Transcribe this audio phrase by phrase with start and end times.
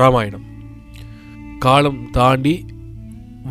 [0.00, 0.44] ராமாயணம்.
[1.64, 2.54] காலம் தாண்டி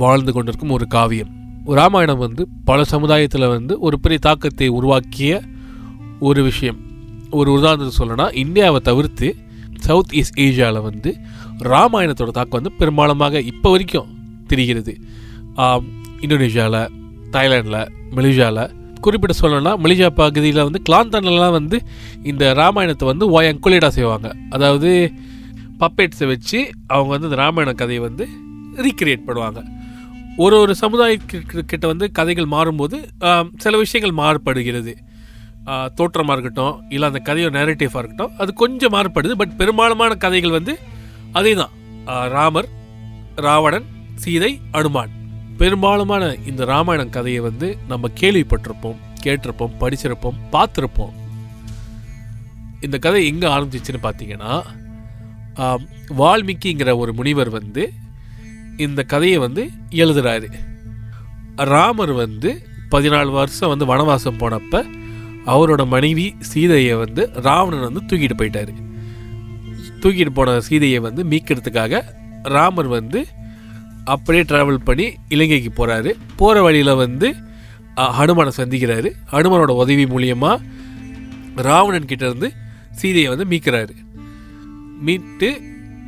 [0.02, 1.32] வாழ்ந்து கொண்டிருக்கும் ஒரு காவியம்.
[1.78, 5.42] ராமாயணம் வந்து பல சமுதாயத்தில் வந்து ஒரு பெரிய தாக்கத்தை உருவாக்கிய
[6.30, 6.80] ஒரு விஷயம்.
[7.40, 9.28] ஒரு உதாரணத்தை சொல்லணும்னா இந்தியாவை தவிர்த்து
[9.86, 11.12] சவுத் ஈஸ்ட் ஏஷியாவில் வந்து
[11.72, 14.12] ராமாயணத்தோட தாக்கம் வந்து பெரும்பாலுமாக இப்போ வரைக்கும்
[14.52, 14.94] தெரிகிறது.
[16.26, 16.82] இந்தோனேஷியாவில்
[17.36, 17.82] தாய்லாண்டில்
[18.18, 18.64] மலேசியாவில்
[19.06, 21.78] குறிப்பிட்ட சொல்லணும்னா மலேசியா பகுதியில் வந்து கிளாந்தான்லாம் வந்து
[22.32, 24.30] இந்த ராமாயணத்தை வந்து ஒயங்குலேடா செய்வாங்க.
[24.50, 24.92] அதாவது
[25.82, 26.60] பப்பேட்ஸை வச்சு
[26.94, 28.26] அவங்க வந்து இந்த ராமாயண கதையை வந்து
[28.86, 29.62] ரீக்ரியேட் பண்ணுவாங்க.
[30.44, 32.98] ஒரு ஒரு சமுதாயக்கிட்ட வந்து கதைகள் மாறும்போது
[33.64, 34.94] சில விஷயங்கள் மாறுபடுகிறது.
[35.98, 39.34] தோற்றமாக இருக்கட்டும் இல்லை அந்த கதையோட நேரட்டிவாக இருக்கட்டும் அது கொஞ்சம் மாறுபடுது.
[39.42, 40.74] பட் பெரும்பாலுமான கதைகள் வந்து
[41.40, 41.74] அதே தான்
[42.36, 42.70] ராமர்
[43.46, 43.88] ராவணன்
[44.24, 45.12] சீதை அனுமான்.
[45.60, 51.14] பெரும்பாலுமான இந்த ராமாயணம் கதையை வந்து நம்ம கேள்விப்பட்டிருப்போம் கேட்டிருப்போம் படிச்சிருப்போம் பார்த்துருப்போம்.
[52.86, 54.54] இந்த கதை எங்கே ஆரம்பிச்சிச்சுன்னு பார்த்தீங்கன்னா
[56.20, 57.84] வால்மீகிங்கிற ஒரு முனிவர் வந்து
[58.78, 60.48] இந்த கதையை வந்து எழுதுறாரு.
[61.72, 62.52] ராமர் வந்து
[62.92, 64.84] பதினாலு வருஷம் வந்து வனவாசம் போனப்ப
[65.46, 68.74] அவரோட மனைவி சீதையை வந்து ராவணன் வந்து தூக்கிட்டு போயிட்டாரு.
[70.02, 72.02] தூக்கிட்டு போன சீதையை வந்து மீட்கிறதுக்காக
[72.44, 73.20] ராமர் வந்து
[74.14, 77.28] அப்படியே ட்ராவல் பண்ணி இலங்கைக்கு போகிறாரு போகிற வழியில் வந்து
[78.18, 79.10] ஹனுமானை சந்திக்கிறாரு.
[79.32, 80.58] ஹனுமனோட உதவி மூலியமாக
[81.56, 82.50] ராவணன் கிட்டேருந்து
[82.92, 83.94] சீதையை வந்து மீட்கிறாரு.
[85.02, 85.50] மீட்டு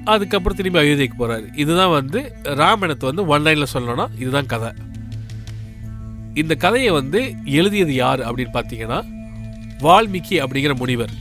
[0.05, 4.71] அதுக்கப்புறம் திரும்பி அயோத்திக்கு போகிறாரு இதுதான் வந்து ராமாயணத்தை வந்து ஒன் லைனில் சொல்லணும்னா இதுதான் கதை.
[6.33, 8.99] இந்த கதையை வந்து எழுதியது யார் அப்படின்னு பார்த்தீங்கன்னா
[9.79, 11.13] வால்மீகி அப்படிங்கிற முனிவர்.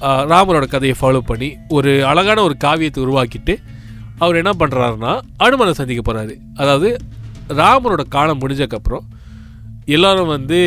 [0.00, 3.54] ஆஹ் ராமரோட கதையை ஃபாலோ பண்ணி ஒரு அழகான ஒரு காவியத்தை உருவாக்கிட்டு
[4.18, 6.96] அவர் என்ன பண்ணுறாருன்னா அனுமனை சந்திக்க போகிறாரு அதாவது
[7.48, 9.04] ராமரோட காலம் முடிஞ்சக்கப்புறம்
[9.84, 10.58] எல்லாரும் வந்து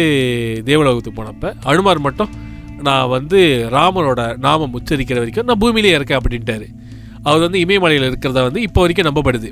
[0.66, 2.32] தேவலோகத்துக்கு போனப்போ அனுமார் மட்டும்
[2.88, 3.40] நான் வந்து
[3.76, 6.68] ராமனோட நாமம் உச்சரிக்கிற வரைக்கும் நான் பூமியிலே இருக்கேன் அப்படின்ட்டாரு.
[7.24, 9.50] அவர் வந்து இமயமலையில் இருக்கிறதா வந்து இப்போ வரைக்கும் நம்பப்படுது.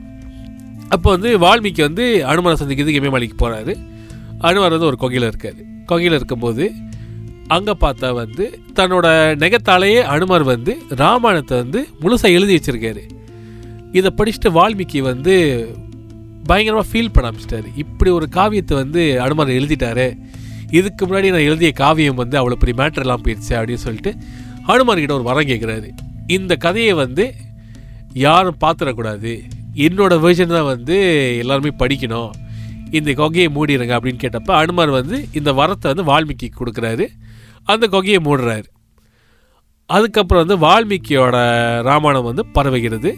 [0.90, 3.74] அப்போ வந்து வால்மீகி வந்து அனுமனை சந்திக்கிறதுக்கு இமயமலைக்கு போகிறாரு
[4.48, 5.60] அனுமர் வந்து ஒரு கொகையில் இருக்கார்.
[5.90, 6.66] கொகையில் இருக்கும்போது
[7.48, 9.08] அங்கே பார்த்தா வந்து தன்னோட
[9.44, 13.04] நெகத்தாலேயே அனுமர் வந்து ராமாயணத்தை வந்து முழுசாக எழுதி வச்சுருக்காரு.
[13.92, 15.36] இதை படிச்சுட்டு வால்மீகி வந்து
[16.48, 17.70] பயங்கரமாக ஃபீல் பண்ண ஆரம்பிச்சிட்டாரு.
[17.76, 20.08] இப்படி ஒரு காவியத்தை வந்து அனுமர் எழுதிட்டாரு.
[20.72, 24.16] இதுக்கு முன்னாடி நான் எழுதிய காவியம் வந்து அவ்வளோ பெரிய மேட்டர்லாம் போயிடுச்சு அப்படின்னு சொல்லிட்டு
[24.68, 25.90] ஹனுமான்கிட்ட ஒரு வரம் கேட்குறாரு
[26.28, 27.34] இந்த கதையை வந்து
[28.14, 29.42] யாரும் பார்த்துடக்கூடாது
[29.76, 30.96] என்னோடய வெர்ஷன் தான் வந்து
[31.38, 32.30] எல்லாருமே படிக்கணும்.
[32.92, 37.08] இந்த கொகையை மூடிடுங்க அப்படின்னு கேட்டப்ப அனுமார் வந்து இந்த வரத்தை வந்து வால்மீகி கொடுக்குறாரு.
[37.64, 38.64] அந்த கொகையை மூடுறாரு.
[39.86, 41.36] அதுக்கப்புறம் வந்து வால்மீகியோட
[41.82, 43.14] ராமாயணம் வந்து பரவுகிறது.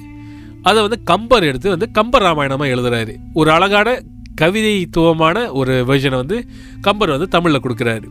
[0.61, 3.15] அதை வந்து கம்பர் எடுத்து வந்து கம்பர் ராமாயணமாக எழுதுறாரு.
[3.33, 4.01] ஒரு அழகான
[4.41, 6.47] கவிதைத்துவமான ஒரு வெர்ஷனை வந்து
[6.81, 8.07] கம்பர் வந்து தமிழில் கொடுக்குறாரு.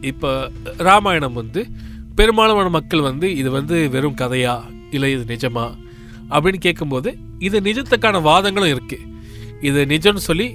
[0.00, 1.66] இப்போ ராமாயணம் வந்து
[2.14, 4.54] பெரும்பாலான மக்கள் வந்து இது வந்து வெறும் கதையா?
[4.90, 5.66] இல்லை இது நிஜமா?
[6.30, 9.08] அப்படின்னு கேட்கும்போது இது நிஜத்துக்கான வாதங்களும் இருக்குது
[9.60, 10.46] இது நிஜம்னு சொல்லி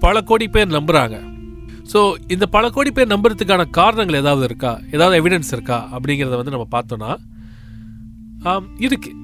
[0.00, 1.16] பல கோடி பேர் நம்புகிறாங்க
[1.92, 4.80] ஸோ இந்த பல கோடி பேர் நம்புறதுக்கான காரணங்கள் ஏதாவது இருக்கா?
[4.90, 5.88] ஏதாவது எவிடன்ஸ் இருக்கா?
[5.94, 7.10] அப்படிங்கிறத வந்து நம்ம பார்த்தோன்னா
[8.86, 9.16] இருக்குது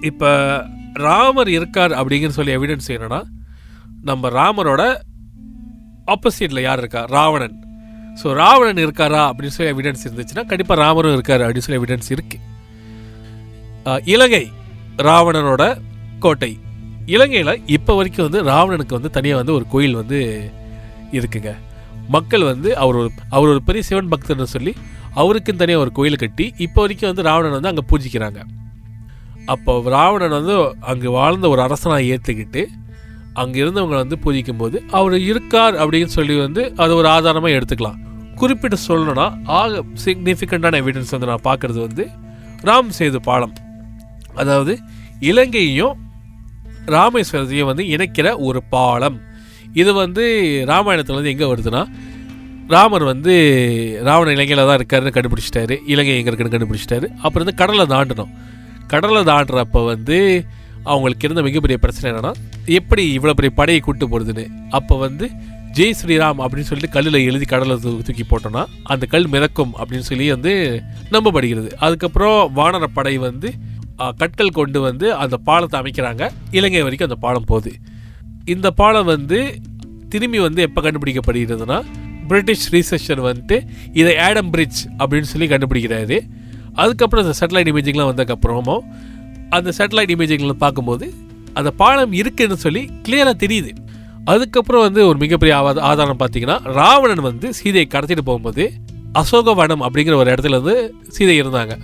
[0.00, 0.30] இப்போ
[0.92, 3.20] ராமர் இருக்கார் அப்படிங்கிற சொல்லி எவிடன்ஸ் என்னன்னா
[4.10, 4.82] நம்ம ராமரோட
[6.14, 7.02] ஆப்போசிட்டில் யார் இருக்கா?
[7.16, 7.56] ராவணன்.
[8.20, 12.38] ஸோ ராவணன் இருக்காரா அப்படின்னு சொல்லி எவிடன்ஸ் இருந்துச்சுன்னா கண்டிப்பாக ராமரும் இருக்காரு அப்படின்னு சொல்லி எவிடன்ஸ் இருக்கு.
[14.12, 14.44] இலங்கை
[15.08, 15.64] ராவணனோட
[16.24, 16.52] கோட்டை.
[17.14, 20.18] இலங்கையில் இப்போ வரைக்கும் வந்து ராவணனுக்கு வந்து தனியாக வந்து ஒரு கோயில் வந்து
[21.18, 21.50] இருக்குங்க.
[22.14, 24.72] மக்கள் வந்து அவர் ஒரு அவர் ஒரு பெரிய சிவன் பக்தர்னு சொல்லி
[25.20, 28.40] அவருக்குன்னு தனியாக ஒரு கோயில் கட்டி இப்போ வரைக்கும் வந்து ராவணன் வந்து அங்கே பூஜிக்கிறாங்க.
[29.54, 30.54] அப்போ ராவணன் வந்து
[30.92, 32.62] அங்கே வாழ்ந்த ஒரு அரசனாக ஏற்றுக்கிட்டு
[33.42, 37.98] அங்கே இருந்தவங்க வந்து பூஜிக்கும் போது அவர் இருக்கார் அப்படின்னு சொல்லி வந்து அது ஒரு ஆதாரமாக எடுத்துக்கலாம்.
[38.40, 39.26] குறிப்பிட்டு சொல்லணும்னா
[39.60, 42.04] ஆக சிக்னிஃபிகண்ட்டான எவிடன்ஸ் வந்து நான் பார்க்குறது வந்து
[42.68, 43.54] ராம் சேது பாலம்.
[44.42, 44.74] அதாவது
[45.30, 45.96] இலங்கையையும்
[46.96, 49.18] ராமேஸ்வரத்தையும் வந்து இணைக்கிற ஒரு பாலம்.
[49.80, 50.24] இது வந்து
[50.70, 51.82] ராமாயணத்தில் வந்து எங்கே வருதுன்னா
[52.74, 53.34] ராமர் வந்து
[54.06, 55.74] ராவண இலங்கையில் தான் இருக்காருன்னு கண்டுபிடிச்சிட்டாரு.
[55.92, 57.06] இலங்கை எங்கே இருக்குன்னு கண்டுபிடிச்சிட்டாரு.
[57.24, 58.32] அப்புறம் வந்து கடலை தாண்டணும்.
[58.92, 60.18] கடலை தாண்டுறப்ப வந்து
[60.92, 62.32] அவங்களுக்கு இருந்த மிகப்பெரிய பிரச்சனை என்னன்னா
[62.78, 64.44] எப்படி இவ்வளோ பெரிய படையை கூட்டு போகிறதுன்னு
[64.78, 65.26] அப்போ வந்து
[65.78, 68.62] ஜெய் ஸ்ரீராம் அப்படின்னு சொல்லிட்டு கல்லில் எழுதி கடலை தூ தூக்கி போட்டோன்னா
[68.92, 70.52] அந்த கல் மிதக்கும் அப்படின்னு சொல்லி வந்து
[71.14, 71.68] நம்பப்படுகிறது.
[71.86, 73.48] அதுக்கப்புறம் வானர படை வந்து
[74.20, 76.24] கற்கள் கொண்டு வந்து அந்த பாலத்தை அமைக்கிறாங்க.
[76.58, 77.72] இலங்கை வரைக்கும் அந்த பாலம் போகுது.
[78.54, 79.38] இந்த பாலம் வந்து
[80.12, 81.78] திரும்பி வந்து எப்போ கண்டுபிடிக்கப்படுகிறதுனா
[82.30, 83.56] பிரிட்டிஷ் ரீசர்ச்சர் வந்துட்டு
[84.00, 86.18] இதை ஆடம் பிரிட்ஜ் அப்படின்னு சொல்லி கண்டுபிடிக்கிறாரு.
[86.82, 88.82] அதுக்கப்புறம் அந்த சேட்டலைட் இமேஜிங்லாம் வந்ததுக்கப்புறமும்
[89.56, 91.06] அந்த சேட்டலைட் இமேஜிங்கில் பார்க்கும்போது
[91.58, 93.70] அந்த பாலம் இருக்குன்னு சொல்லி கிளியராக தெரியுது.
[94.32, 95.54] அதுக்கப்புறம் வந்து ஒரு மிகப்பெரிய
[95.90, 98.64] ஆதாரம் பார்த்தீங்கன்னா ராவணன் வந்து சீதையை கடத்திட்டு போகும்போது
[99.20, 100.76] அசோகவனம் அப்படிங்கிற ஒரு இடத்துல வந்து
[101.16, 101.74] சீதை இருந்தாங்க.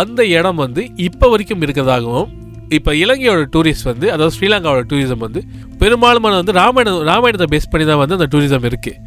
[0.00, 2.30] அந்த இடம் வந்து இப்போ வரைக்கும் இருக்கிறதாகவும்
[2.76, 5.40] இப்போ இலங்கையோட டூரிஸ்ட் வந்து அதாவது ஸ்ரீலங்காவோட டூரிசம் வந்து
[5.80, 9.00] பெரும்பாலுமான வந்து ராமாயணம் ராமாயணத்தை பேஸ் பண்ணி தான் வந்து அந்த டூரிசம் இருக்குது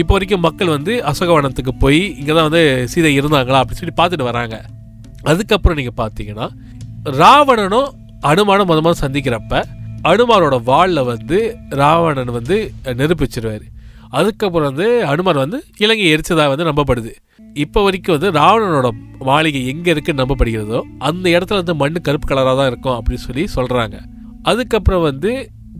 [0.00, 2.62] இப்போ வரைக்கும் மக்கள் வந்து அசோகவனத்துக்கு போய் இங்கே தான் வந்து
[2.92, 4.56] சீதை இருந்தாங்களா அப்படின்னு சொல்லி பார்த்துட்டு வராங்க.
[5.30, 6.46] அதுக்கப்புறம் நீங்கள் பார்த்தீங்கன்னா
[7.04, 7.88] ராவணனும்
[8.30, 9.62] அனுமானும் மொதல் மொதல் சந்திக்கிறப்ப
[10.10, 11.38] அனுமானோட வாளில் வந்து
[11.80, 12.56] ராவணன் வந்து
[13.00, 13.66] நெருப்பிச்சிருவார்
[14.10, 17.12] அதுக்கப்புறம் வந்து அனுமார் வந்து இலங்கை எரிச்சதாக வந்து நம்பப்படுது.
[17.54, 22.66] இப்போ வரைக்கும் வந்து ராவணனோட மாளிகை எங்கே இருக்குன்னு நம்பப்படுகிறதோ அந்த இடத்துல வந்து மண் கருப்பு கலராக தான்
[22.66, 23.98] இருக்கும் அப்படின்னு சொல்லி சொல்கிறாங்க
[24.42, 25.32] அதுக்கப்புறம் வந்து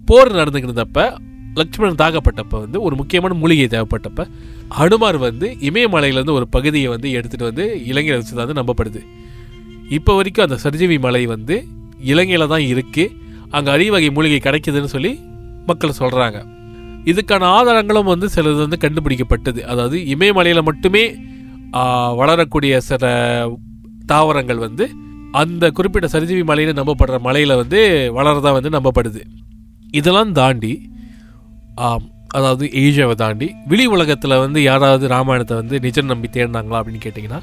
[0.07, 1.15] போர் நடந்துக்கிட்டு
[1.59, 4.27] லக்ஷ்மணன் தாக்கப்பட்டப்ப வந்து ஒரு முக்கியமான மூலிகை தேவைப்பட்டப்ப
[4.69, 9.03] ஹனுமார் வந்து இமயமலையிலேருந்து ஒரு பகுதியை வந்து எடுத்துகிட்டு வந்து இலங்கையில் வச்சு வந்து நம்பப்படுது.
[9.97, 11.57] இப்போ வரைக்கும் அந்த சர்ஜீவி மலை வந்து
[12.13, 13.13] இலங்கையில் தான் இருக்குது
[13.57, 15.13] அங்கே அரிய வகை மூலிகை கிடைக்குதுன்னு சொல்லி
[15.71, 16.39] மக்கள் சொல்கிறாங்க
[17.11, 19.61] இதுக்கான ஆதாரங்களும் வந்து சிலது வந்து கண்டுபிடிக்கப்பட்டது.
[19.73, 21.05] அதாவது இமயமலையில் மட்டுமே
[22.21, 23.05] வளரக்கூடிய சில
[24.13, 24.85] தாவரங்கள் வந்து
[25.41, 27.81] அந்த குறிப்பிட்ட சரிஜீவி மலைன்னு நம்பப்படுற மலையில் வந்து
[28.19, 29.23] வளரதா வந்து நம்பப்படுது.
[30.01, 30.73] இதெல்லாம் தாண்டி
[32.39, 37.41] அதாவது ஏஷியாவை தாண்டி வெளி உலகத்தில் வந்து யாராவது ராமாயணத்தை வந்து நிஜம் நம்பி தேடினாங்களா அப்படின்னு கேட்டிங்கன்னா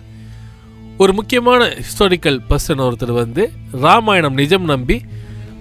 [1.02, 3.44] ஒரு முக்கியமான ஹிஸ்டாரிக்கல் பர்சன் ஒருத்தர் வந்து
[3.84, 4.98] ராமாயணம் நிஜம் நம்பி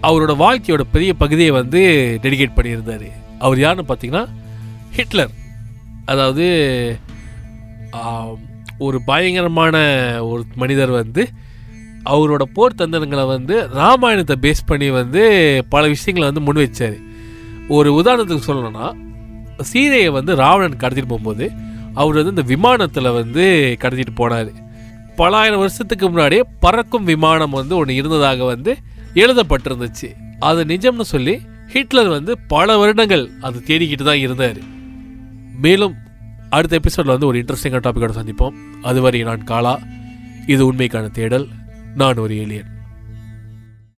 [0.07, 1.81] அவரோட வாழ்க்கையோட பெரிய பகுதியை வந்து
[2.25, 3.07] டெடிகேட் பண்ணியிருந்தார்.
[3.45, 4.25] அவர் யாருன்னு பார்த்தீங்கன்னா
[4.97, 5.33] ஹிட்லர்.
[6.13, 6.47] அதாவது
[8.87, 9.75] ஒரு பயங்கரமான
[10.31, 11.23] ஒரு மனிதர் வந்து
[12.13, 15.23] அவரோட போர் தந்திரங்களை வந்து ராமாயணத்தை பேஸ் பண்ணி வந்து
[15.75, 16.99] பல விஷயங்களை வந்து முன் வச்சார்.
[17.77, 18.89] ஒரு உதாரணத்துக்கு சொல்லணும்னா
[19.71, 21.47] சீதையை வந்து ராவணன் கடத்திட்டு போகும்போது
[22.01, 23.45] அவர் வந்து இந்த விமானத்தில் வந்து
[23.85, 24.53] கடத்திட்டு போனார்.
[25.17, 28.77] பல ஆயிரம் வருஷத்துக்கு முன்னாடியே பறக்கும் விமானம் வந்து ஒன்று இருந்ததாக வந்து
[29.15, 30.15] எழுதப்பட்டிருந்துச்சு.
[30.39, 34.57] அது நிஜம்னு சொல்லி ஹிட்லர் வந்து பல வருடங்கள் அது தேடிக்கிட்டு தான் இருந்தார்.
[35.61, 35.95] மேலும்
[36.51, 38.83] அடுத்த எபிசோடில் வந்து ஒரு இன்ட்ரெஸ்டிங்கான டாப்பிக்கோட சந்திப்போம்.
[38.83, 39.79] அதுவரை நான் காலா.
[40.47, 41.49] இது உண்மைக்கான தேடல்.
[41.95, 42.79] நான் ஒரு ஏலியன்